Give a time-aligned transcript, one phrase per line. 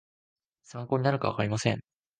[0.63, 1.79] 参考になるかはわかりません